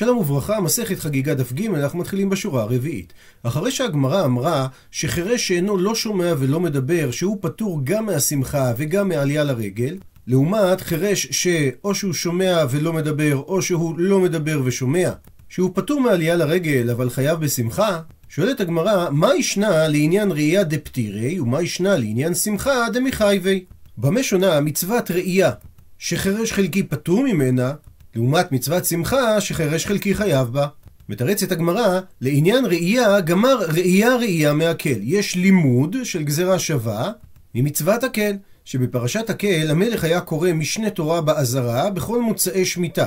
[0.00, 3.12] שלום וברכה, מסכת חגיגה דף ג', אנחנו מתחילים בשורה הרביעית.
[3.42, 9.44] אחרי שהגמרא אמרה שחירש שאינו לא שומע ולא מדבר, שהוא פטור גם מהשמחה וגם מעלייה
[9.44, 15.10] לרגל, לעומת חירש שאו שהוא שומע ולא מדבר, או שהוא לא מדבר ושומע,
[15.48, 21.62] שהוא פטור מעלייה לרגל אבל חייב בשמחה, שואלת הגמרא, מה ישנה לעניין ראייה דפטירי, ומה
[21.62, 23.64] ישנה לעניין שמחה דמחייבי?
[23.98, 25.50] במה שונה מצוות ראייה,
[25.98, 27.72] שחירש חלקי פטור ממנה,
[28.14, 30.66] לעומת מצוות שמחה שחירש חלקי חייב בה.
[31.08, 34.98] מתרצת הגמרא, לעניין ראייה, גמר ראייה ראייה מהקל.
[35.02, 37.12] יש לימוד של גזרה שווה
[37.54, 38.32] ממצוות הקל,
[38.64, 43.06] שבפרשת הקל המלך היה קורא משנה תורה בעזרה בכל מוצאי שמיטה.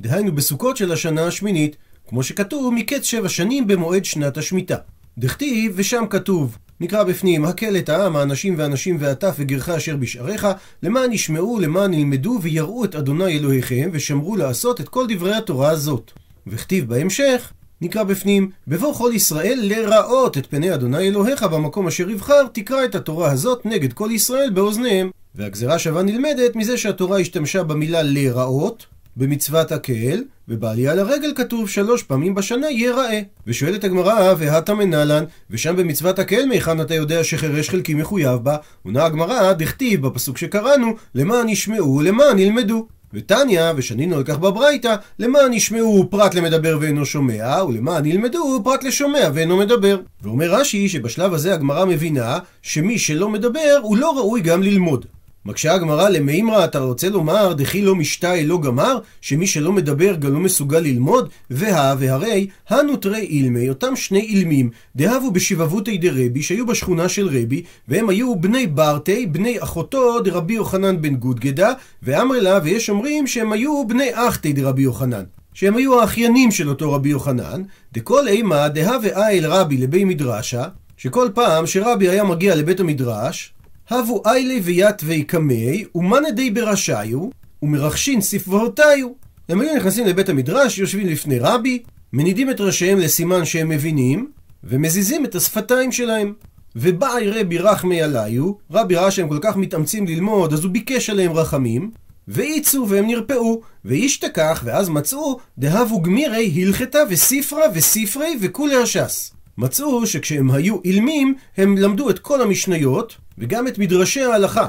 [0.00, 1.76] דהיינו בסוכות של השנה השמינית,
[2.08, 4.76] כמו שכתוב מקץ שבע שנים במועד שנת השמיטה.
[5.18, 10.48] דכתיב, ושם כתוב, נקרא בפנים, הקל את העם, האנשים והנשים והטף וגרך אשר בשעריך,
[10.82, 16.12] למען ישמעו, למען ילמדו ויראו את אדוני אלוהיכם, ושמרו לעשות את כל דברי התורה הזאת.
[16.46, 22.46] וכתיב בהמשך, נקרא בפנים, בבוא כל ישראל לראות את פני אדוני אלוהיך במקום אשר יבחר,
[22.52, 25.10] תקרא את התורה הזאת נגד כל ישראל באוזניהם.
[25.34, 28.86] והגזרה שווה נלמדת מזה שהתורה השתמשה במילה לראות,
[29.16, 33.20] במצוות הקהל, ובעלייה לרגל כתוב שלוש פעמים בשנה ייראה.
[33.46, 38.56] ושואלת הגמרא, והתה מנלן, ושם במצוות הקהל מהיכן אתה יודע שחירש חלקי מחויב בה?
[38.84, 42.86] עונה הגמרא, דכתיב בפסוק שקראנו, למען ישמעו, למען ילמדו.
[43.14, 49.28] ותניא, ושנינו על כך בברייתא, למען ישמעו פרט למדבר ואינו שומע, ולמען ילמדו פרט לשומע
[49.34, 50.00] ואינו מדבר.
[50.22, 55.06] ואומר רש"י שבשלב הזה הגמרא מבינה שמי שלא מדבר הוא לא ראוי גם ללמוד.
[55.46, 60.32] מקשה הגמרא למימרא, אתה רוצה לומר, דכי לא משתאי לא גמר, שמי שלא מדבר גם
[60.32, 61.28] לא מסוגל ללמוד?
[61.50, 68.08] והא והרי, הנותרי אילמי, אותם שני אילמים, דהבו בשבבותי דרבי, שהיו בשכונה של רבי, והם
[68.08, 71.72] היו בני ברטי, בני אחותו דרבי יוחנן בן גודגדה,
[72.02, 75.24] ואמר לה, ויש אומרים שהם היו בני אחתי דרבי יוחנן.
[75.54, 80.64] שהם היו האחיינים של אותו רבי יוחנן, דכל אימה דהווה איל רבי לבי מדרשה,
[80.96, 83.53] שכל פעם שרבי היה מגיע לבית המדרש,
[83.90, 87.28] הבו איילי ויתווי קמי, ומנדי ברשאיו,
[87.62, 89.08] ומרכשין ספבותיו.
[89.48, 94.30] הם היו נכנסים לבית המדרש, יושבים לפני רבי, מנידים את ראשיהם לסימן שהם מבינים,
[94.64, 96.32] ומזיזים את השפתיים שלהם.
[96.76, 101.32] ובאי רבי רחמי עליו, רבי ראה שהם כל כך מתאמצים ללמוד, אז הוא ביקש עליהם
[101.32, 101.90] רחמים,
[102.28, 109.34] ואיצו והם נרפאו, ואישתכח, ואז מצאו, דהבו גמירי הלכתה וספרה וספרי וכולי הש"ס.
[109.58, 114.66] מצאו שכשהם היו אילמים, הם למדו את כל המשניות, וגם את מדרשי ההלכה.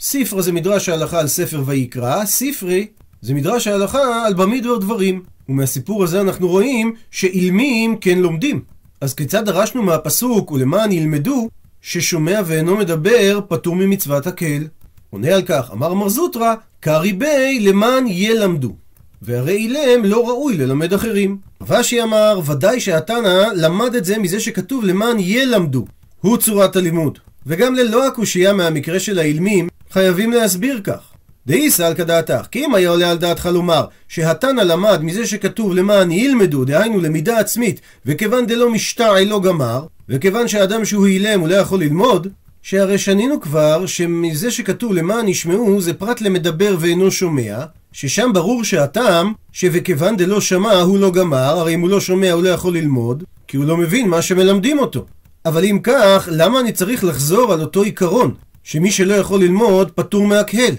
[0.00, 2.86] ספרה זה מדרש ההלכה על ספר ויקרא, ספרי
[3.22, 5.22] זה מדרש ההלכה על במדבר דברים.
[5.48, 8.62] ומהסיפור הזה אנחנו רואים שאילמים כן לומדים.
[9.00, 11.48] אז כיצד דרשנו מהפסוק ולמען ילמדו
[11.80, 14.68] ששומע ואינו מדבר פטור ממצוות הקהל?
[15.10, 18.76] עונה על כך, אמר מר זוטרא, קריבי למען ילמדו.
[19.26, 21.38] והרי אילם לא ראוי ללמד אחרים.
[21.62, 25.84] רבשי אמר, ודאי שהתנא למד את זה מזה שכתוב למען ילמדו.
[26.20, 27.18] הוא צורת הלימוד.
[27.46, 31.00] וגם ללא הקושייה מהמקרה של האילמים, חייבים להסביר כך.
[31.46, 36.10] דאיסא על כדעתך, כי אם היה עולה על דעתך לומר שהתנא למד מזה שכתוב למען
[36.10, 41.54] ילמדו, דהיינו למידה עצמית, וכיוון דלא משתעי לא גמר, וכיוון שהאדם שהוא אילם הוא לא
[41.54, 42.28] יכול ללמוד,
[42.62, 47.58] שהרי שנינו כבר שמזה שכתוב למען ישמעו זה פרט למדבר ואינו שומע,
[47.98, 52.42] ששם ברור שהטעם ש"וכיוון דלא שמע הוא לא גמר", הרי אם הוא לא שומע הוא
[52.42, 55.04] לא יכול ללמוד, כי הוא לא מבין מה שמלמדים אותו.
[55.46, 60.26] אבל אם כך, למה אני צריך לחזור על אותו עיקרון, שמי שלא יכול ללמוד פטור
[60.26, 60.74] מהקהל?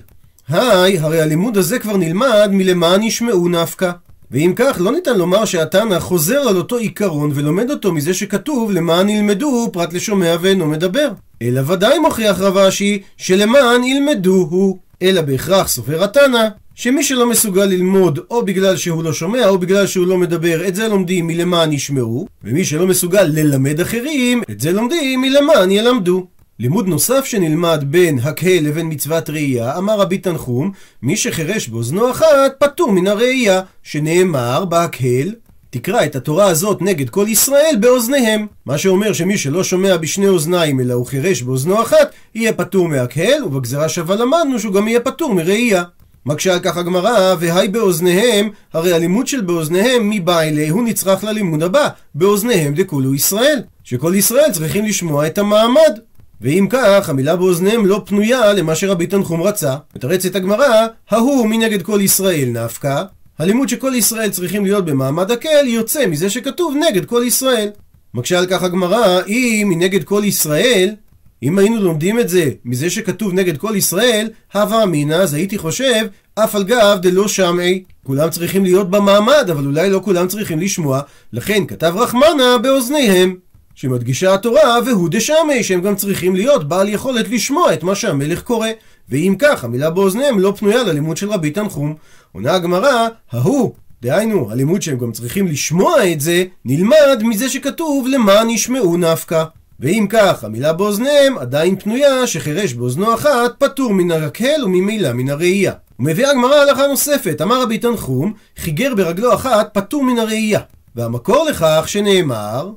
[0.49, 3.91] היי, הרי הלימוד הזה כבר נלמד מלמען ישמעו נפקא.
[4.31, 9.09] ואם כך, לא ניתן לומר שהתנא חוזר על אותו עיקרון ולומד אותו מזה שכתוב למען
[9.09, 11.07] ילמדו פרט לשומע ואינו מדבר.
[11.41, 14.77] אלא ודאי מוכיח רב אשי שלמען ילמדו הוא.
[15.01, 16.47] אלא בהכרח סובר התנא
[16.79, 20.75] שמי שלא מסוגל ללמוד או בגלל שהוא לא שומע או בגלל שהוא לא מדבר, את
[20.75, 26.27] זה לומדים מלמען ישמעו, ומי שלא מסוגל ללמד אחרים, את זה לומדים מלמען ילמדו.
[26.59, 30.71] לימוד נוסף שנלמד בין הקהל לבין מצוות ראייה, אמר רבי תנחום,
[31.01, 35.31] מי שחירש באוזנו אחת, פטור מן הראייה, שנאמר בהקהל,
[35.69, 38.47] תקרא את התורה הזאת נגד כל ישראל באוזניהם.
[38.65, 43.43] מה שאומר שמי שלא שומע בשני אוזניים אלא הוא חירש באוזנו אחת, יהיה פטור מהקהל,
[43.43, 45.83] ובגזרה שווה למדנו שהוא גם יהיה פטור מראייה.
[46.27, 51.87] מקשה על כך הגמרא, והי באוזניהם, הרי הלימוד של באוזניהם מבעילי הוא נצרך ללימוד הבא,
[52.15, 55.99] באוזניהם דכולו ישראל, שכל ישראל צריכים לשמוע את המעמד.
[56.41, 59.75] ואם כך, המילה באוזניהם לא פנויה למה שרבי תנחום רצה.
[59.95, 63.03] מתרצת הגמרא, ההוא מנגד כל ישראל נפקא,
[63.39, 67.69] הלימוד שכל ישראל צריכים להיות במעמד הקהל יוצא מזה שכתוב נגד כל ישראל.
[68.13, 70.95] מקשה על כך הגמרא, אם מנגד כל ישראל,
[71.43, 76.05] אם היינו לומדים את זה מזה שכתוב נגד כל ישראל, הווה אמינא, אז הייתי חושב,
[76.35, 77.83] אף על גב דלא שמעי.
[78.03, 81.01] כולם צריכים להיות במעמד, אבל אולי לא כולם צריכים לשמוע,
[81.33, 83.35] לכן כתב רחמנה באוזניהם.
[83.75, 88.67] שמדגישה התורה, והוא דשמי, שהם גם צריכים להיות בעל יכולת לשמוע את מה שהמלך קורא.
[89.09, 91.95] ואם כך, המילה באוזניהם לא פנויה ללימוד של רבי תנחום.
[92.31, 98.49] עונה הגמרא, ההוא, דהיינו, הלימוד שהם גם צריכים לשמוע את זה, נלמד מזה שכתוב למען
[98.49, 99.43] ישמעו נפקא.
[99.79, 105.73] ואם כך, המילה באוזניהם עדיין פנויה, שחירש באוזנו אחת, פטור מן הרקהל וממילא מן הראייה.
[105.99, 110.59] ומביאה הגמרא הלכה נוספת, אמר רבי תנחום, חיגר ברגלו אחת, פטור מן הראייה.
[110.95, 112.71] והמקור לכך שנאמר,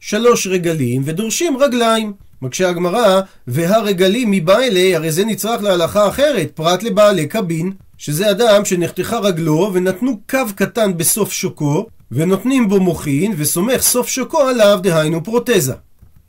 [0.00, 2.12] שלוש רגלים ודורשים רגליים.
[2.42, 9.18] מקשה הגמרא, והרגלים מבעלי, הרי זה נצרך להלכה אחרת, פרט לבעלי קבין, שזה אדם שנחתכה
[9.18, 15.74] רגלו ונתנו קו קטן בסוף שוקו, ונותנים בו מוחין, וסומך סוף שוקו עליו, דהיינו פרוטזה.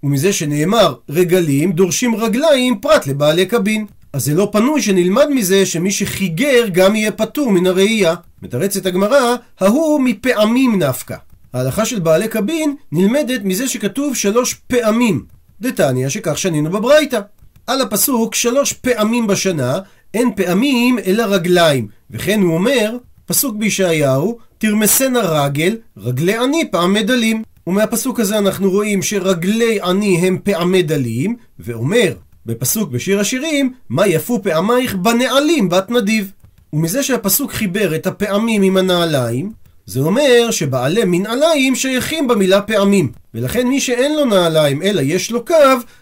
[0.04, 3.86] ומזה שנאמר רגלים, דורשים רגליים פרט לבעלי קבין.
[4.14, 8.16] אז זה לא פנוי שנלמד מזה שמי שחיגר גם יהיה פטור מן הראייה.
[8.42, 11.16] מתרצת הגמרא, ההוא מפעמים נפקא.
[11.54, 15.26] ההלכה של בעלי קבין נלמדת מזה שכתוב שלוש פעמים.
[15.62, 17.20] דתניא שכך שנינו בברייתא.
[17.68, 19.80] על הפסוק שלוש פעמים בשנה,
[20.14, 21.88] אין פעמים אלא רגליים.
[22.12, 27.44] וכן הוא אומר, פסוק בישעיהו, תרמסנה רגל, רגלי עני פעמי דלים.
[27.68, 32.14] ומהפסוק הזה אנחנו רואים שרגלי עני הם פעמי דלים, ואומר
[32.46, 36.32] בפסוק בשיר השירים, מה יפו פעמייך בנעלים בת נדיב.
[36.74, 39.52] ומזה שהפסוק חיבר את הפעמים עם הנעליים,
[39.86, 43.12] זה אומר שבעלי מנעליים שייכים במילה פעמים.
[43.34, 45.56] ולכן מי שאין לו נעליים אלא יש לו קו,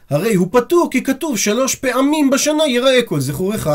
[0.09, 3.67] הרי הוא פטור כי כתוב שלוש פעמים בשנה ייראה כל זכורך.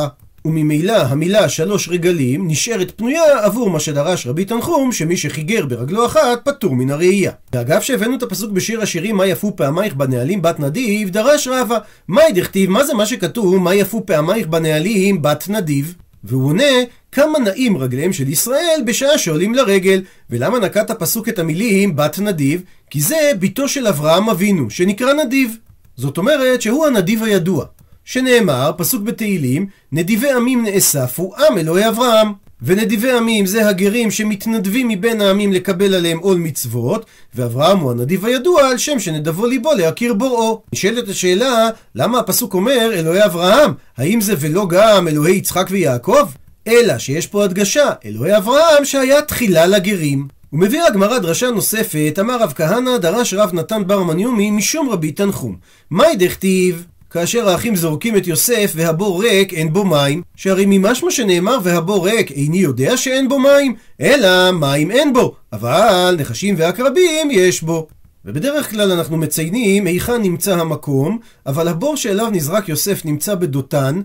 [0.47, 6.45] וממילא המילה שלוש רגלים נשארת פנויה עבור מה שדרש רבי תנחום, שמי שחיגר ברגלו אחת
[6.45, 7.33] פטור מן הראייה.
[7.53, 11.79] ואגב שהבאנו את הפסוק בשיר השירים מה יפו פעמייך בנהלים בת נדיב, דרש רבא.
[12.09, 15.95] מהי דכתיב, מה זה מה שכתוב מה יפו פעמייך בנהלים בת נדיב?
[16.25, 16.73] והוא עונה,
[17.13, 20.03] כמה נעים רגליהם של ישראל בשעה שעולים לרגל.
[20.31, 22.63] ולמה נקט הפסוק את המילים בת נדיב?
[22.91, 25.57] כי זה בתו של אברהם אבינו, שנקרא נדיב.
[25.97, 27.65] זאת אומרת שהוא הנדיב הידוע.
[28.07, 32.33] שנאמר, פסוק בתהילים, נדיבי עמים נאספו, עם אלוהי אברהם.
[32.63, 38.69] ונדיבי עמים זה הגרים שמתנדבים מבין העמים לקבל עליהם עול מצוות, ואברהם הוא הנדיב הידוע
[38.69, 40.63] על שם שנדבו ליבו להכיר בוראו.
[40.73, 43.73] נשאלת השאלה, למה הפסוק אומר אלוהי אברהם?
[43.97, 46.29] האם זה ולא גם אלוהי יצחק ויעקב?
[46.67, 50.29] אלא שיש פה הדגשה, אלוהי אברהם שהיה תחילה לגרים.
[50.53, 55.57] ומביאה הגמרא דרשה נוספת, אמר רב כהנא דרש רב נתן בר מניומי משום רבי תנחום.
[55.91, 56.87] מהי דכתיב?
[57.11, 62.31] כאשר האחים זורקים את יוסף והבור ריק אין בו מים, שהרי ממשמע שנאמר והבור ריק
[62.31, 67.87] איני יודע שאין בו מים, אלא מים אין בו, אבל נחשים ועקרבים יש בו.
[68.25, 74.01] ובדרך כלל אנחנו מציינים היכן נמצא המקום, אבל הבור שאליו נזרק יוסף נמצא בדותן,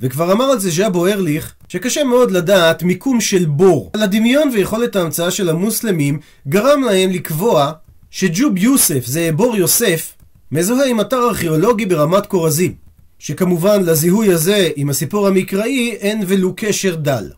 [0.00, 3.90] וכבר אמר על זה ז'אבו ארליך, שקשה מאוד לדעת מיקום של בור.
[3.94, 6.18] על הדמיון ויכולת ההמצאה של המוסלמים
[6.48, 7.72] גרם להם לקבוע
[8.10, 10.14] שג'וב יוסף זה בור יוסף,
[10.52, 12.74] מזוהה עם אתר ארכיאולוגי ברמת כורזים,
[13.18, 17.30] שכמובן לזיהוי הזה עם הסיפור המקראי אין ולו קשר דל.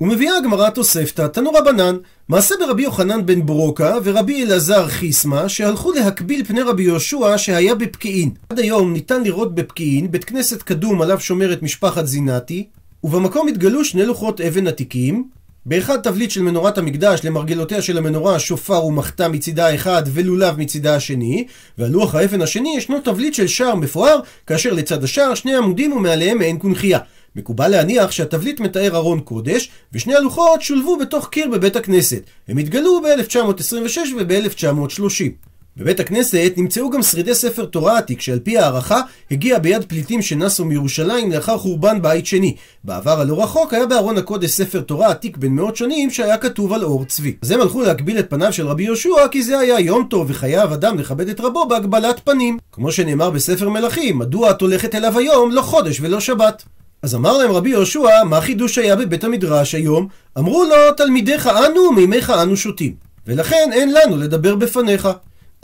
[0.00, 1.96] ומביאה הגמרא תוספתא, תנו רבנן,
[2.28, 8.30] מעשה ברבי יוחנן בן ברוקה ורבי אלעזר חיסמה, שהלכו להקביל פני רבי יהושע שהיה בפקיעין.
[8.48, 12.66] עד היום ניתן לראות בפקיעין בית כנסת קדום עליו שומרת משפחת זינתי,
[13.04, 15.28] ובמקום התגלו שני לוחות אבן עתיקים,
[15.70, 21.46] באחד תבליט של מנורת המקדש למרגלותיה של המנורה שופר ומחתה מצידה האחד ולולב מצידה השני,
[21.78, 26.38] ועל לוח האבן השני ישנו תבליט של שער מפואר, כאשר לצד השער שני עמודים ומעליהם
[26.38, 26.98] מעין קונכייה.
[27.36, 32.22] מקובל להניח שהתבליט מתאר ארון קודש, ושני הלוחות שולבו בתוך קיר בבית הכנסת.
[32.48, 35.49] הם התגלו ב-1926 וב-1930.
[35.76, 39.00] בבית הכנסת נמצאו גם שרידי ספר תורה עתיק שעל פי הערכה
[39.30, 42.56] הגיע ביד פליטים שנסו מירושלים לאחר חורבן בית שני.
[42.84, 46.84] בעבר הלא רחוק היה בארון הקודש ספר תורה עתיק בן מאות שנים שהיה כתוב על
[46.84, 47.36] אור צבי.
[47.42, 50.72] אז הם הלכו להגביל את פניו של רבי יהושע כי זה היה יום טוב וחייב
[50.72, 52.58] אדם לכבד את רבו בהגבלת פנים.
[52.72, 56.62] כמו שנאמר בספר מלכים, מדוע את הולכת אליו היום לא חודש ולא שבת?
[57.02, 60.08] אז אמר להם רבי יהושע, מה חידוש היה בבית המדרש היום?
[60.38, 62.94] אמרו לו, תלמידיך אנו, מימיך אנו שותים.
[63.26, 65.08] ולכן אין לנו לדבר בפניך.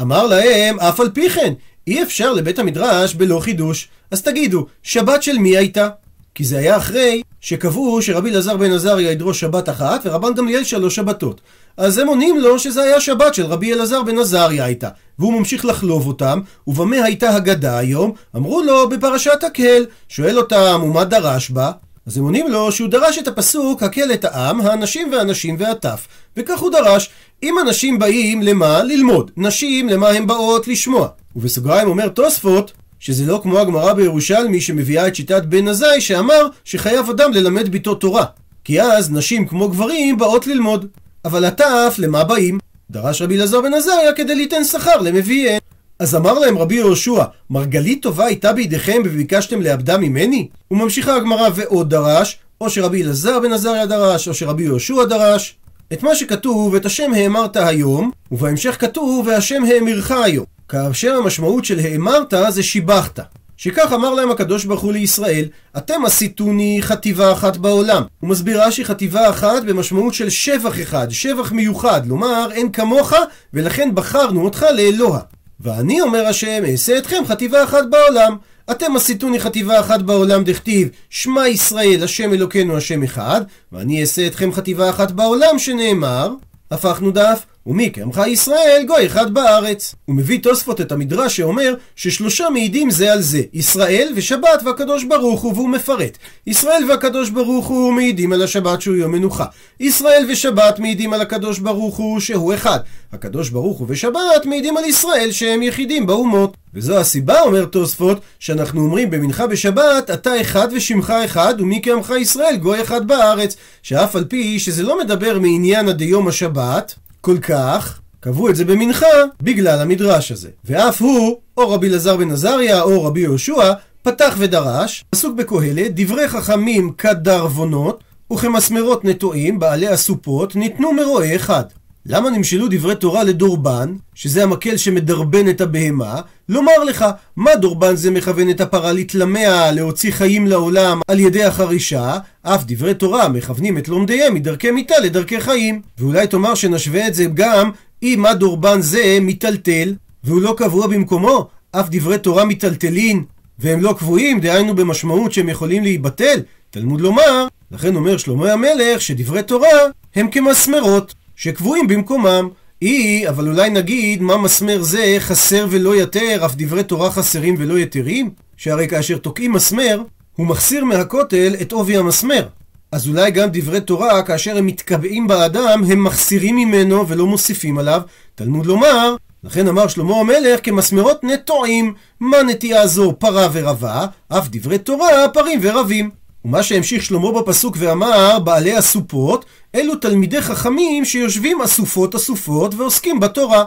[0.01, 1.53] אמר להם, אף על פי כן,
[1.87, 3.89] אי אפשר לבית המדרש בלא חידוש.
[4.11, 5.89] אז תגידו, שבת של מי הייתה?
[6.35, 10.97] כי זה היה אחרי שקבעו שרבי אלעזר בן עזריה ידרוש שבת אחת ורבן גמליאל שלוש
[10.97, 11.41] שבתות.
[11.77, 14.89] אז הם עונים לו שזה היה שבת של רבי אלעזר בן עזריה הייתה.
[15.19, 18.13] והוא ממשיך לחלוב אותם, ובמה הייתה הגדה היום?
[18.37, 19.87] אמרו לו בפרשת הקהל.
[20.09, 21.71] שואל אותם, ומה דרש בה?
[22.07, 26.07] אז הם עונים לו שהוא דרש את הפסוק הקל את העם, האנשים והנשים והטף.
[26.37, 27.11] וכך הוא דרש,
[27.43, 28.83] אם אנשים באים למה?
[28.83, 29.31] ללמוד.
[29.37, 30.69] נשים למה הן באות?
[30.69, 31.09] לשמוע.
[31.37, 37.11] ובסוגריים אומר תוספות, שזה לא כמו הגמרא בירושלמי שמביאה את שיטת בן עזאי שאמר שחייב
[37.11, 38.25] אדם ללמד ביתו תורה.
[38.65, 40.87] כי אז נשים כמו גברים באות ללמוד.
[41.25, 42.59] אבל הטף, למה באים?
[42.91, 45.61] דרש רבי אלעזר בן עזריה כדי ליתן שכר למביאיהן.
[45.99, 50.49] אז אמר להם רבי יהושע, מרגלית טובה הייתה בידיכם וביקשתם לאבדה ממני?
[50.71, 55.57] וממשיכה הגמרא ועוד דרש, או שרבי אלעזר בן עזריה דרש, או שרבי יהושע דרש.
[55.93, 60.45] את מה שכתוב, את השם האמרת היום, ובהמשך כתוב, והשם האמירך היום.
[60.69, 63.21] כאשר המשמעות של האמרת זה שיבחת.
[63.57, 65.45] שכך אמר להם הקדוש ברוך הוא לישראל,
[65.77, 68.03] אתם עשיתוני חטיבה אחת בעולם.
[68.21, 73.13] הוא מסביר רש"י חטיבה אחת במשמעות של שבח אחד, שבח מיוחד, לומר אין כמוך,
[73.55, 75.21] ולכן בחרנו אותך לאלוה.
[75.61, 78.37] ואני אומר השם, אעשה אתכם חטיבה אחת בעולם.
[78.71, 83.41] אתם עשיתוני חטיבה אחת בעולם דכתיב, שמע ישראל, השם אלוקינו השם אחד,
[83.73, 86.31] ואני אעשה אתכם חטיבה אחת בעולם שנאמר,
[86.71, 89.95] הפכנו דף, ומי כעמך ישראל גוי אחד בארץ.
[90.05, 95.41] הוא מביא תוספות את המדרש שאומר ששלושה מעידים זה על זה, ישראל ושבת והקדוש ברוך
[95.41, 96.19] הוא, והוא מפרט.
[96.47, 99.45] ישראל והקדוש ברוך הוא מעידים על השבת שהוא יום מנוחה.
[99.81, 102.79] ישראל ושבת מעידים על הקדוש ברוך הוא שהוא אחד.
[103.13, 106.57] הקדוש ברוך הוא ושבת מעידים על ישראל שהם יחידים באומות.
[106.75, 112.57] וזו הסיבה, אומר תוספות, שאנחנו אומרים במנחה בשבת, אתה אחד ושמך אחד, ומי כעמך ישראל
[112.57, 113.57] גוי אחד בארץ.
[113.83, 116.95] שאף על פי שזה לא מדבר מעניין עד יום השבת,
[117.27, 119.07] כל כך, קבעו את זה במנחה
[119.43, 120.49] בגלל המדרש הזה.
[120.65, 126.29] ואף הוא, או רבי אלעזר בן עזריה או רבי יהושע, פתח ודרש, פסוק בקהלת, דברי
[126.29, 131.65] חכמים כדרבונות וכמסמרות נטועים, בעלי הסופות, ניתנו מרועה אחד.
[132.09, 136.21] למה נמשלו דברי תורה לדורבן, שזה המקל שמדרבן את הבהמה?
[136.49, 137.05] לומר לך,
[137.37, 142.19] מה דורבן זה מכוון את הפרה להתלמע, להוציא חיים לעולם על ידי החרישה?
[142.43, 145.83] אף דברי תורה מכוונים את לומדיהם מדרכי מיתה לדרכי חיים.
[145.99, 147.71] ואולי תאמר שנשווה את זה גם
[148.03, 149.95] אם מה דורבן זה מיטלטל,
[150.25, 153.25] והוא לא קבוע במקומו, אף דברי תורה מיטלטלין,
[153.59, 156.41] והם לא קבועים, דהיינו במשמעות שהם יכולים להיבטל.
[156.71, 159.69] תלמוד לומר, לכן אומר שלמה המלך שדברי תורה
[160.17, 161.15] הם כמסמרות.
[161.37, 162.49] שקבועים במקומם.
[162.83, 167.79] אי, אבל אולי נגיד מה מסמר זה חסר ולא יתר, אף דברי תורה חסרים ולא
[167.79, 168.31] יתרים?
[168.57, 170.03] שהרי כאשר תוקעים מסמר,
[170.37, 172.47] הוא מחסיר מהכותל את עובי המסמר.
[172.93, 178.01] אז אולי גם דברי תורה, כאשר הם מתקבעים באדם, הם מחסירים ממנו ולא מוסיפים עליו.
[178.35, 181.95] תלמוד לומר, לכן אמר שלמה המלך כמסמרות נטועים.
[182.21, 184.07] מה נטיעה זו פרה ורבה?
[184.29, 186.11] אף דברי תורה פרים ורבים.
[186.47, 193.65] ומה שהמשיך שלמה בפסוק ואמר, בעלי הסופות, אלו תלמידי חכמים שיושבים אסופות אסופות ועוסקים בתורה.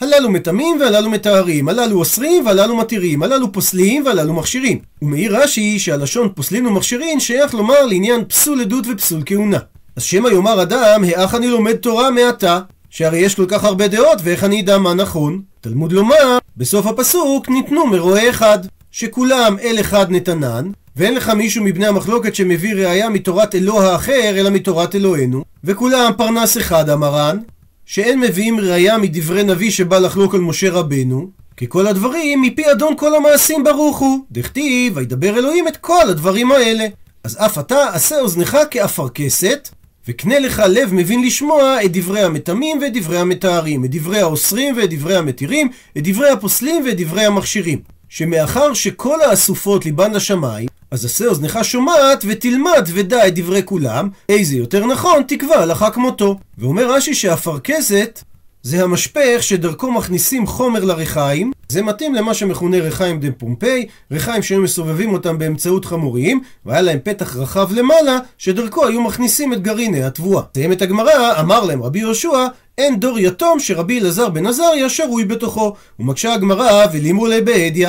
[0.00, 4.78] הללו מטמאים והללו מטהרים, הללו אוסרים והללו מתירים, הללו פוסלים והללו מכשירים.
[5.02, 9.58] ומעיר רש"י שהלשון פוסלין ומכשירין שייך לומר לעניין פסול עדות ופסול כהונה.
[9.96, 12.60] אז שמא יאמר אדם, האח אני לומד תורה מעתה?
[12.90, 15.42] שהרי יש כל כך הרבה דעות, ואיך אני אדע מה נכון?
[15.60, 18.58] תלמוד לומר, בסוף הפסוק ניתנו מרועה אחד,
[18.90, 24.50] שכולם אל אחד נתנן, ואין לך מישהו מבני המחלוקת שמביא ראייה מתורת אלוה האחר, אלא
[24.50, 27.38] מתורת אלוהינו, וכולם פרנס אחד אמרן,
[27.86, 32.94] שאין מביאים ראייה מדברי נביא שבא לחלוק על משה רבנו, כי כל הדברים מפי אדון
[32.96, 36.86] כל המעשים ברוך הוא, דכתיב, וידבר אלוהים את כל הדברים האלה.
[37.24, 39.68] אז אף אתה עשה אוזנך כאפרכסת,
[40.08, 44.90] וקנה לך לב מבין לשמוע את דברי המטמאים ואת דברי המטהרים, את דברי האוסרים ואת
[44.90, 47.95] דברי המתירים, את דברי הפוסלים ואת דברי המכשירים.
[48.08, 54.56] שמאחר שכל האסופות ליבן לשמיים, אז עשה אוזנך שומעת ותלמד ודע את דברי כולם, איזה
[54.56, 56.38] יותר נכון תקבע הלכה כמותו.
[56.58, 58.22] ואומר רש"י שהאפרכסת
[58.62, 64.60] זה המשפך שדרכו מכניסים חומר לרחיים, זה מתאים למה שמכונה רחיים דה פומפי, רחיים שהיו
[64.60, 70.42] מסובבים אותם באמצעות חמורים, והיה להם פתח רחב למעלה, שדרכו היו מכניסים את גרעיני התבואה.
[70.54, 72.46] סיים את הגמרא, אמר להם רבי יהושע,
[72.78, 75.74] אין דור יתום שרבי אלעזר בן עזריה שרוי בתוכו.
[75.98, 77.88] ומקשה הגמרא, ולימו ליה בהדיא.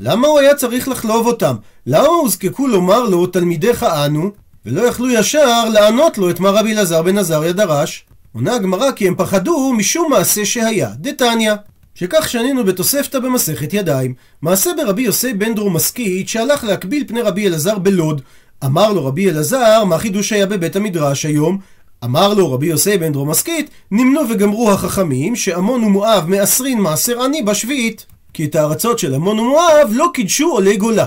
[0.00, 1.56] למה הוא היה צריך לחלוב אותם?
[1.86, 4.30] למה הוזקקו לומר לו תלמידיך אנו,
[4.66, 8.04] ולא יכלו ישר לענות לו את מה רבי אלעזר בן עזריה דרש?
[8.34, 11.54] עונה הגמרא כי הם פחדו משום מעשה שהיה, דתניא.
[11.94, 14.14] שכך שנינו בתוספתא במסכת ידיים.
[14.42, 18.22] מעשה ברבי יוסי בן דרומסקית שהלך להקביל פני רבי אלעזר בלוד.
[18.64, 21.58] אמר לו רבי אלעזר, מה חידוש היה בבית המדרש היום?
[22.04, 28.06] אמר לו רבי יוסי בן דרומסקית, נמנו וגמרו החכמים שעמון ומואב מעשרין מעשר עני בשביעית.
[28.32, 31.04] כי את הארצות של עמון ומואב לא קידשו עולי גולה.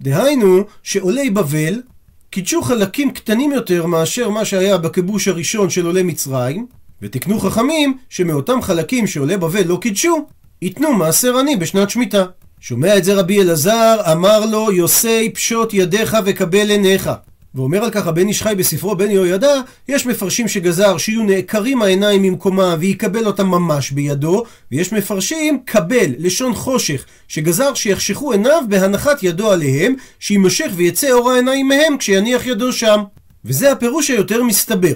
[0.00, 1.82] דהיינו שעולי בבל
[2.30, 6.66] קידשו חלקים קטנים יותר מאשר מה שהיה בכיבוש הראשון של עולי מצרים,
[7.02, 10.26] ותקנו חכמים שמאותם חלקים שעולי בבל לא קידשו,
[10.62, 12.24] ייתנו מעשר עני בשנת שמיטה.
[12.60, 17.10] שומע את זה רבי אלעזר, אמר לו יוסי פשוט ידיך וקבל עיניך.
[17.54, 22.22] ואומר על כך הבן איש חי בספרו בן יהוידע, יש מפרשים שגזר שיהיו נעקרים העיניים
[22.22, 29.50] ממקומם ויקבל אותם ממש בידו, ויש מפרשים קבל, לשון חושך, שגזר שיחשכו עיניו בהנחת ידו
[29.50, 33.00] עליהם, שימשך ויצא אור העיניים מהם כשיניח ידו שם.
[33.44, 34.92] וזה הפירוש היותר מסתבר.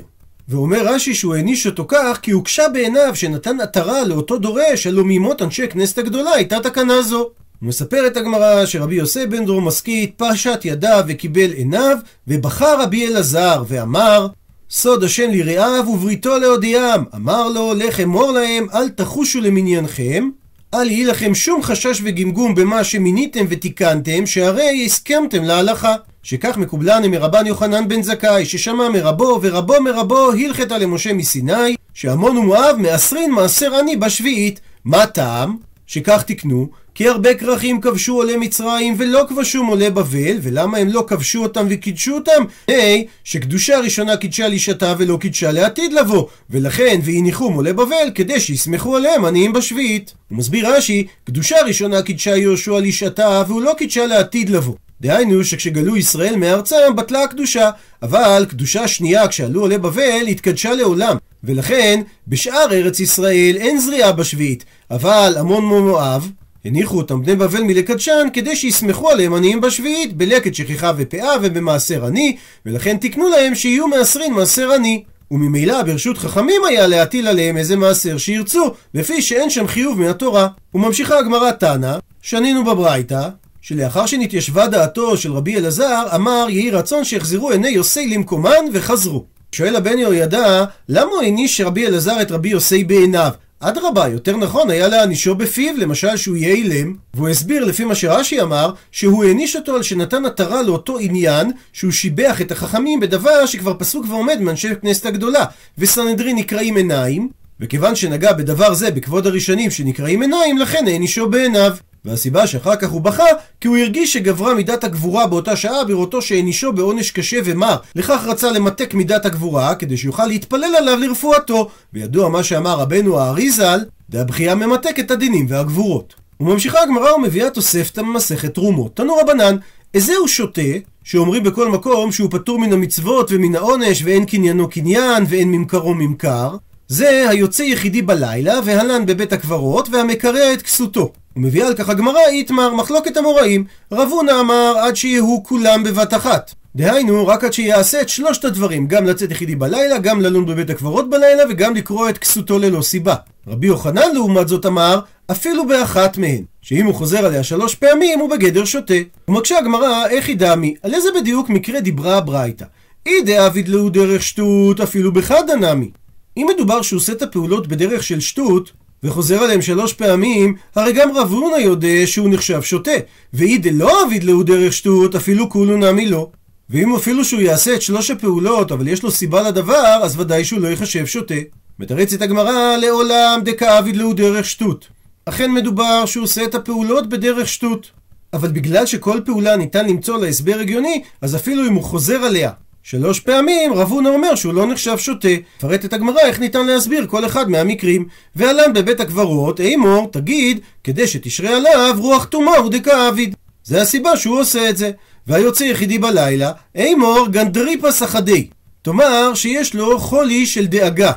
[0.49, 5.43] ואומר רש"י שהוא העניש אותו כך כי הוקשה בעיניו שנתן עטרה לאותו דורש הלא מימות
[5.43, 7.31] אנשי כנסת הגדולה הייתה תקנה זו.
[7.63, 11.97] מספרת הגמרא שרבי יוסי בן דרומסקית פשט ידיו וקיבל עיניו
[12.29, 14.27] ובחר רבי אלעזר ואמר
[14.71, 20.29] סוד השם ליראיו ובריתו להודיעם אמר לו לך אמור להם אל תחושו למניינכם
[20.75, 25.95] אל יהי לכם שום חשש וגמגום במה שמיניתם ותיקנתם, שהרי הסכמתם להלכה.
[26.23, 32.77] שכך מקובלני מרבן יוחנן בן זכאי, ששמע מרבו, ורבו מרבו הלכתה למשה מסיני, שעמון ומואב
[32.79, 34.61] מעשרין מעשר עני בשביעית.
[34.85, 35.57] מה טעם?
[35.87, 36.69] שכך תקנו,
[36.99, 41.67] כי הרבה כרכים כבשו עולי מצרים ולא כבשום עולי בבל, ולמה הם לא כבשו אותם
[41.71, 42.45] וקידשו אותם?
[42.69, 48.97] היי, שקדושה ראשונה קידשה לישתה ולא קידשה לעתיד לבוא, ולכן והניחום עולי בבל כדי שיסמכו
[48.97, 50.15] עליהם עניים בשביעית.
[50.29, 54.75] הוא מסביר רש"י, קדושה ראשונה קידשה יהושע לישתה והוא לא קידשה לעתיד לבוא.
[55.01, 57.71] דהיינו שכשגלו ישראל מארצם בטלה הקדושה,
[58.03, 64.65] אבל קדושה שנייה כשעלו עולי בבל התקדשה לעולם, ולכן בשאר ארץ ישראל אין זריעה בשביעית,
[64.91, 66.31] אבל עמון מואב
[66.69, 72.37] הניחו אותם בני בבל מלקדשן כדי שיסמכו עליהם עניים בשביעית בלקט שכחה ופאה ובמעשר עני
[72.67, 75.03] ולכן תיקנו להם שיהיו מעשרין מעשר עני.
[75.31, 81.19] וממילא ברשות חכמים היה להטיל עליהם איזה מעשר שירצו לפי שאין שם חיוב מהתורה וממשיכה
[81.19, 83.29] הגמרא תנא שנינו בברייתא
[83.61, 89.25] שלאחר שנתיישבה דעתו של רבי אלעזר אמר יהי רצון שיחזרו עיני יוסי למקומן וחזרו.
[89.53, 94.71] שואל הבן יהוידע למה הוא העניש רבי אלעזר את רבי יוסי בעיניו אדרבה, יותר נכון
[94.71, 99.57] היה להענישו בפיו, למשל שהוא יהיה אילם, והוא הסביר לפי מה שרש"י אמר, שהוא העניש
[99.57, 104.69] אותו על שנתן עטרה לאותו עניין, שהוא שיבח את החכמים בדבר שכבר פסוק ועומד מאנשי
[104.71, 105.45] הכנסת הגדולה,
[105.79, 107.29] וסנהדרין נקראים עיניים,
[107.61, 111.77] וכיוון שנגע בדבר זה בכבוד הראשונים שנקראים עיניים, לכן הענישו בעיניו.
[112.05, 113.25] והסיבה שאחר כך הוא בכה,
[113.61, 117.77] כי הוא הרגיש שגברה מידת הגבורה באותה שעה בראותו שהענישו בעונש קשה ומר.
[117.95, 121.69] לכך רצה למתק מידת הגבורה, כדי שיוכל להתפלל עליו לרפואתו.
[121.93, 126.15] וידוע מה שאמר רבנו האריזל, דהבכייה ממתק את הדינים והגבורות.
[126.41, 128.97] וממשיכה הגמרא ומביאה תוספתא ממסכת תרומות.
[128.97, 129.57] תנו רבנן,
[129.95, 130.63] איזה הוא שותה,
[131.05, 136.57] שאומרים בכל מקום שהוא פטור מן המצוות ומן העונש ואין קניינו קניין ואין ממכרו ממכר,
[136.89, 141.13] זה היוצא יחידי בלילה, והלן בבית הקברות, והמקרע את כסותו.
[141.37, 143.65] ומביאה על כך הגמרא איתמר מחלוקת המוראים.
[143.93, 146.55] רב הונא אמר עד שיהיו כולם בבת אחת.
[146.77, 151.11] דהיינו, רק עד שיעשה את שלושת הדברים, גם לצאת יחידי בלילה, גם ללון בבית הקברות
[151.11, 153.15] בלילה, וגם לקרוא את כסותו ללא סיבה.
[153.47, 158.31] רבי יוחנן לעומת זאת אמר, אפילו באחת מהן, שאם הוא חוזר עליה שלוש פעמים, הוא
[158.31, 158.95] בגדר שותה.
[159.29, 160.75] ומקשה הגמרא, איך היא דמי?
[160.83, 162.65] על איזה בדיוק מקרה דיברה הברייתא?
[163.07, 165.91] אי דאביד לאו דרך שטות, אפילו בחד הנמי.
[166.37, 171.17] אם מדובר שהוא עושה את הפעולות בדרך של שטות, וחוזר עליהם שלוש פעמים, הרי גם
[171.17, 172.91] רב הונא יודע שהוא נחשב שוטה.
[173.35, 176.31] ואי דלא אביד להו דרך שטות, אפילו כולו נמי לא.
[176.71, 180.61] ואם אפילו שהוא יעשה את שלוש הפעולות, אבל יש לו סיבה לדבר, אז ודאי שהוא
[180.61, 181.35] לא ייחשב שוטה.
[181.79, 184.89] מתרצת הגמרא לעולם דכאביד להו דרך שטות.
[185.25, 187.91] אכן מדובר שהוא עושה את הפעולות בדרך שטות.
[188.33, 192.51] אבל בגלל שכל פעולה ניתן למצוא לה הסבר הגיוני, אז אפילו אם הוא חוזר עליה
[192.91, 195.29] שלוש פעמים רב הונא אומר שהוא לא נחשב שוטה.
[195.61, 198.07] פרט את הגמרא איך ניתן להסביר כל אחד מהמקרים.
[198.37, 203.35] ועלן בבית הקברות, אימור, תגיד, כדי שתשרה עליו רוח טומאה ודכאביד.
[203.65, 204.91] זה הסיבה שהוא עושה את זה.
[205.27, 208.49] והיוצא יחידי בלילה, אימור גנדריפה סחדי.
[208.83, 211.13] תאמר שיש לו חולי של דאגה,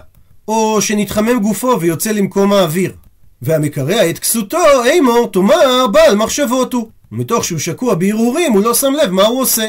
[0.47, 2.93] או שנתחמם גופו ויוצא למקום האוויר.
[3.41, 6.89] והמקרע את כסותו, אימור, תאמר בעל מחשבות הוא.
[7.11, 9.67] ומתוך שהוא שקוע בהרהורים הוא לא שם לב מה הוא עושה.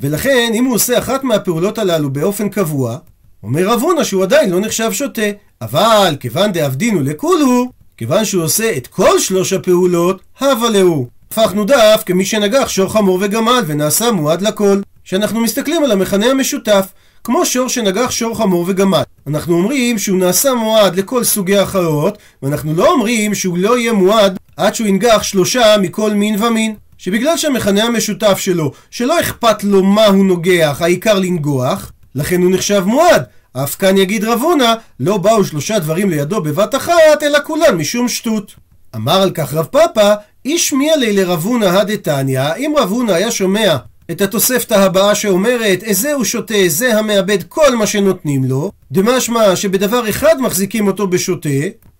[0.00, 2.96] ולכן, אם הוא עושה אחת מהפעולות הללו באופן קבוע,
[3.42, 5.22] אומר הונא שהוא עדיין לא נחשב שוטה.
[5.60, 11.06] אבל כיוון דאבדינו לכולו, כיוון שהוא עושה את כל שלוש הפעולות, הווה להו.
[11.30, 14.80] הפכנו דף כמי שנגח שור חמור וגמל ונעשה מועד לכל.
[15.04, 16.86] שאנחנו מסתכלים על המכנה המשותף,
[17.24, 19.02] כמו שור שנגח שור חמור וגמל.
[19.26, 24.38] אנחנו אומרים שהוא נעשה מועד לכל סוגי החיות, ואנחנו לא אומרים שהוא לא יהיה מועד
[24.56, 26.74] עד שהוא ינגח שלושה מכל מין ומין.
[26.98, 32.82] שבגלל שהמכנה המשותף שלו, שלא אכפת לו מה הוא נוגח, העיקר לנגוח, לכן הוא נחשב
[32.86, 33.22] מועד.
[33.52, 38.08] אף כאן יגיד רב הונא, לא באו שלושה דברים לידו בבת אחת, אלא כולן משום
[38.08, 38.54] שטות.
[38.96, 43.30] אמר על כך רב פאפא, איש מי עלי לרב הונא הדתניא, אם רב הונא היה
[43.30, 43.76] שומע
[44.10, 50.08] את התוספתא הבאה שאומרת, איזה הוא שותה, זה המאבד כל מה שנותנים לו, דמשמע שבדבר
[50.10, 51.48] אחד מחזיקים אותו בשוטה,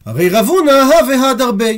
[0.07, 1.71] הרי רב הונא הווה הד הרבה.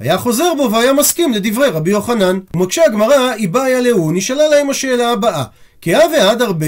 [0.00, 2.38] היה חוזר בו והיה מסכים לדברי רבי יוחנן.
[2.54, 5.44] ומקשה הגמרא, היא באה להו, נשאלה להם השאלה הבאה.
[5.80, 6.66] כי הווה עד הרבה,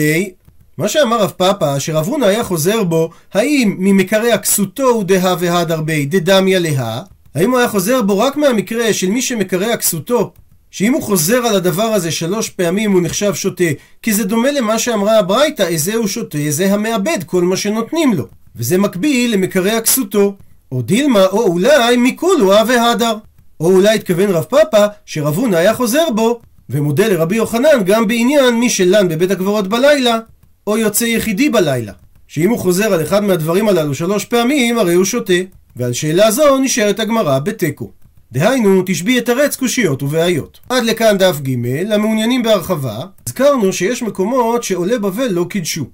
[0.78, 5.72] מה שאמר רב פאפא, שרב הונא היה חוזר בו, האם ממקרע כסותו הוא דהא והד
[5.72, 7.00] הרבה דדמיה להא?
[7.34, 10.32] האם הוא היה חוזר בו רק מהמקרה של מי שמקרע כסותו
[10.70, 13.64] שאם הוא חוזר על הדבר הזה שלוש פעמים הוא נחשב שוטה,
[14.02, 18.26] כי זה דומה למה שאמרה הברייתא, איזה הוא שוטה, זה המאבד כל מה שנותנים לו.
[18.56, 20.36] וזה מקביל למקרע כסותו.
[20.72, 23.16] או דילמה, או אולי מכולוה והדר.
[23.60, 28.54] או אולי התכוון רב פאפא שרב הונא היה חוזר בו, ומודה לרבי יוחנן גם בעניין
[28.54, 30.18] מי שלן בבית הקברות בלילה,
[30.66, 31.92] או יוצא יחידי בלילה.
[32.28, 35.32] שאם הוא חוזר על אחד מהדברים הללו שלוש פעמים, הרי הוא שותה.
[35.76, 37.90] ועל שאלה זו נשארת הגמרא בתיקו.
[38.32, 40.58] דהיינו, תשבי את הרץ קושיות ובעיות.
[40.68, 45.84] עד לכאן דף ג', למעוניינים בהרחבה, הזכרנו שיש מקומות שעולי בבל לא קידשו.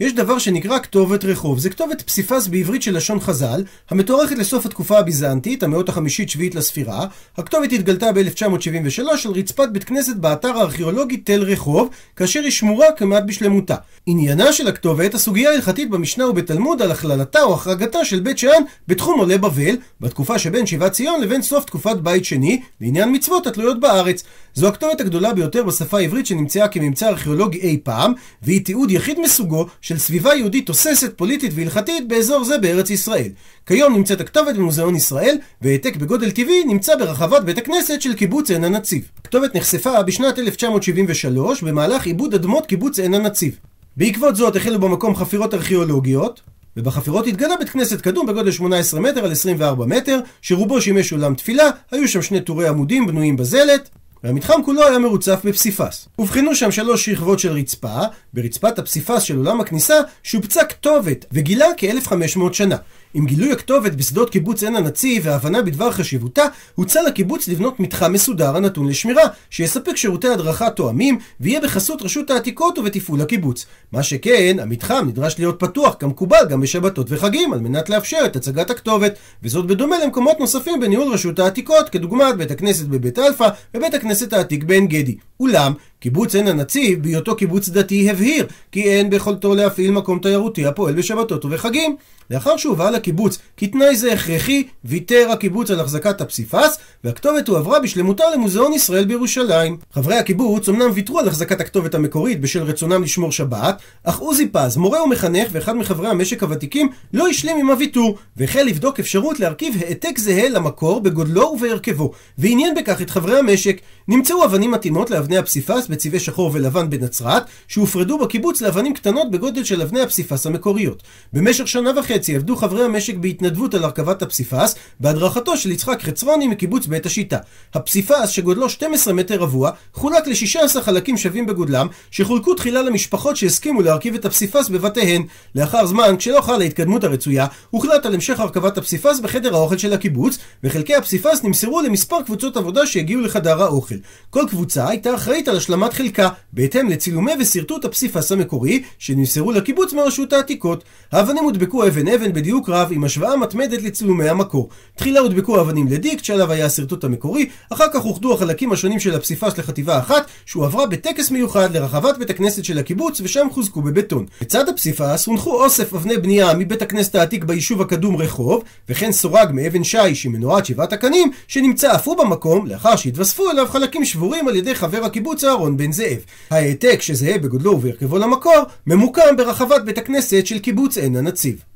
[0.00, 1.58] יש דבר שנקרא כתובת רחוב.
[1.58, 7.06] זה כתובת פסיפס בעברית של לשון חז"ל, המתוארכת לסוף התקופה הביזנטית, המאות החמישית-שביעית לספירה.
[7.36, 13.22] הכתובת התגלתה ב-1973 על רצפת בית כנסת באתר הארכיאולוגי תל רחוב, כאשר היא שמורה כמעט
[13.26, 13.74] בשלמותה.
[14.06, 19.20] עניינה של הכתובת, הסוגיה ההלכתית במשנה ובתלמוד על הכללתה או החרגתה של בית שאן בתחום
[19.20, 24.24] עולי בבל, בתקופה שבין שיבת ציון לבין סוף תקופת בית שני, לעניין מצוות התלויות בארץ.
[24.54, 29.66] זו הכתובת הגדולה ביותר בשפה העברית שנמצאה כממצא ארכיאולוגי אי פעם, והיא תיעוד יחיד מסוגו
[29.90, 33.28] של סביבה יהודית תוססת, פוליטית והלכתית באזור זה בארץ ישראל.
[33.66, 38.64] כיום נמצאת הכתובת במוזיאון ישראל, והעתק בגודל טבעי נמצא ברחבת בית הכנסת של קיבוץ עין
[38.64, 39.08] הנציב.
[39.18, 43.58] הכתובת נחשפה בשנת 1973 במהלך עיבוד אדמות קיבוץ עין הנציב.
[43.96, 46.40] בעקבות זאת החלו במקום חפירות ארכיאולוגיות,
[46.76, 51.70] ובחפירות התגלה בית כנסת קדום בגודל 18 מטר על 24 מטר, שרובו שימש אולם תפילה,
[51.90, 53.90] היו שם שני טורי עמודים בנויים בזלת,
[54.24, 56.08] והמתחם כולו היה מרוצף בפסיפס.
[56.16, 57.98] הובחנו שם שלוש שכבות של רצפה,
[58.34, 62.76] ברצפת הפסיפס של עולם הכניסה שופצה כתובת וגילה כ-1500 שנה.
[63.14, 66.44] עם גילוי הכתובת בשדות קיבוץ עין הנציב וההבנה בדבר חשיבותה,
[66.74, 72.78] הוצע לקיבוץ לבנות מתחם מסודר הנתון לשמירה, שיספק שירותי הדרכה תואמים, ויהיה בחסות רשות העתיקות
[72.78, 73.66] ובתפעול הקיבוץ.
[73.92, 78.70] מה שכן, המתחם נדרש להיות פתוח כמקובל גם בשבתות וחגים, על מנת לאפשר את הצגת
[78.70, 84.32] הכתובת, וזאת בדומה למקומות נוספים בניהול רשות העתיקות, כדוגמת בית הכנסת בבית אלפא ובית הכנסת
[84.32, 85.29] העתיק בעין גדי.
[85.40, 90.94] אולם, קיבוץ עין הנציב, בהיותו קיבוץ דתי, הבהיר כי אין ביכולתו להפעיל מקום תיירותי הפועל
[90.94, 91.96] בשבתות ובחגים.
[92.30, 98.24] לאחר שהובא לקיבוץ כי תנאי זה הכרחי, ויתר הקיבוץ על החזקת הפסיפס, והכתובת הועברה בשלמותה
[98.34, 99.76] למוזיאון ישראל בירושלים.
[99.92, 104.76] חברי הקיבוץ אמנם ויתרו על החזקת הכתובת המקורית בשל רצונם לשמור שבת, אך עוזי פז,
[104.76, 110.18] מורה ומחנך ואחד מחברי המשק הוותיקים, לא השלים עם הוויתור, והחל לבדוק אפשרות להרכיב העתק
[110.18, 113.80] זהה למקור בגודלו ובהרכבו, ועניין בכך את חברי המשק.
[114.08, 119.82] נמצאו אבנים מתאימות לאבני הפסיפס בצבעי שחור ולבן בנצרת, שהופרדו בקיבוץ לאבנים קטנות בגודל של
[119.82, 121.02] אבני הפסיפס המקוריות.
[121.32, 126.86] במשך שנה וחצי עבדו חברי המשק בהתנדבות על הרכבת הפסיפס, בהדרכתו של יצחק חצרוני מקיבוץ
[126.86, 127.38] בית השיטה.
[127.74, 134.14] הפסיפס, שגודלו 12 מטר רבוע, חולק ל-16 חלקים שווים בגודלם, שחולקו תחילה למשפחות שהסכימו להרכיב
[134.14, 135.22] את הפסיפס בבתיהן.
[135.54, 140.38] לאחר זמן, כשלא חלה ההתקדמות הרצויה, הוחלט על המשך הרכבת הפסיפס בחדר האוכל של הקיבוץ,
[140.64, 143.94] וחלקי הפסיפס נמסרו למספר קבוצות עבודה שהגיעו לחדר האוכל.
[144.30, 150.32] כל קבוצה הייתה אחראית על השלמת חלקה, בהתאם לצילומי ושרטוט הפסיפס המקורי, שנמסרו לקיבוץ מרשות
[150.32, 150.84] העתיקות.
[151.12, 154.68] האבנים הודבקו אבן אבן בדיוק רב עם השוואה מתמדת לצילומי המקור.
[154.96, 159.58] תחילה הודבקו אבנים לדיקט שעליו היה השרטוט המקורי, אחר כך אוחדו החלקים השונים של הפסיפס
[159.58, 164.26] לחטיבה אחת, שהועברה בטקס מיוחד לרחבת בית הכנסת של הקיבוץ, ושם חוזקו בבטון.
[164.40, 169.84] לצד הפסיפס הונחו אוסף אבני בנייה מבית הכנסת העתיק ביישוב הקדום רחוב, וכן סורג מאבן
[169.84, 174.56] שיש עם מנורת שבעת הקנים, שנמצא אף הוא במקום, לאחר שהתווספו אליו חלקים שבורים על
[174.56, 176.18] ידי חבר הקיבוץ אהרון בן זאב.
[176.50, 181.64] העתק שזהה בגודלו ובהרכבו למקור, ממוקם ברחבת בית הכנסת של קיבוץ עין הנציב.